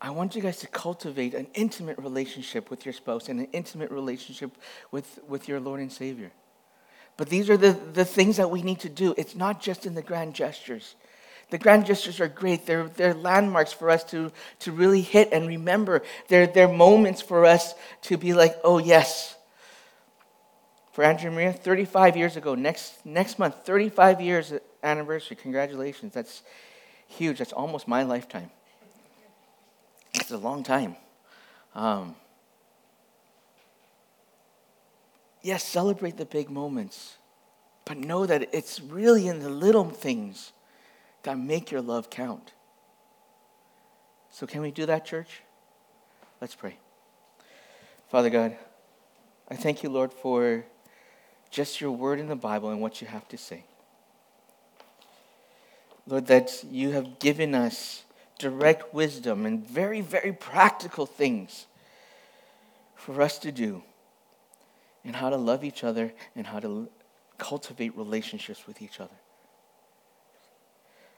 [0.00, 3.90] I want you guys to cultivate an intimate relationship with your spouse and an intimate
[3.90, 4.52] relationship
[4.90, 6.30] with, with your Lord and Savior.
[7.16, 9.14] But these are the, the things that we need to do.
[9.16, 10.96] It's not just in the grand gestures.
[11.50, 12.66] The grand gestures are great.
[12.66, 16.02] They're, they're landmarks for us to, to really hit and remember.
[16.28, 19.36] They're, they're moments for us to be like, oh, yes,
[20.92, 22.54] for Andrew Maria, 35 years ago.
[22.54, 25.36] Next, next month, 35 years anniversary.
[25.36, 26.14] Congratulations.
[26.14, 26.42] That's
[27.06, 27.38] huge.
[27.38, 28.50] That's almost my lifetime.
[30.14, 30.96] It's a long time.
[31.74, 32.16] Um,
[35.42, 37.18] yes, celebrate the big moments,
[37.84, 40.52] but know that it's really in the little things
[41.26, 42.52] that make your love count.
[44.30, 45.42] So, can we do that, church?
[46.40, 46.76] Let's pray.
[48.08, 48.56] Father God,
[49.50, 50.64] I thank you, Lord, for
[51.50, 53.64] just your word in the Bible and what you have to say.
[56.06, 58.04] Lord, that you have given us
[58.38, 61.66] direct wisdom and very, very practical things
[62.94, 63.82] for us to do
[65.04, 66.88] and how to love each other and how to
[67.36, 69.16] cultivate relationships with each other.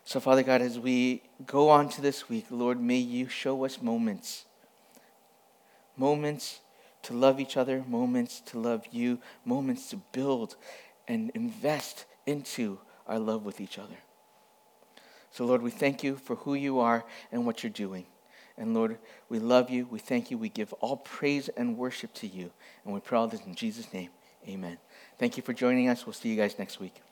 [0.08, 3.82] So, Father God, as we go on to this week, Lord, may you show us
[3.82, 4.46] moments,
[5.98, 6.60] moments
[7.02, 10.56] to love each other, moments to love you, moments to build
[11.06, 13.98] and invest into our love with each other.
[15.30, 18.06] So, Lord, we thank you for who you are and what you're doing.
[18.56, 18.96] And Lord,
[19.28, 19.86] we love you.
[19.90, 20.38] We thank you.
[20.38, 22.50] We give all praise and worship to you.
[22.86, 24.08] And we pray all this in Jesus' name.
[24.48, 24.78] Amen.
[25.18, 26.06] Thank you for joining us.
[26.06, 27.02] We'll see you guys next week.